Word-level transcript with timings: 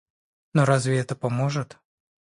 Но 0.55 0.65
разве 0.65 0.97
это 0.97 1.15
поможет? 1.15 1.77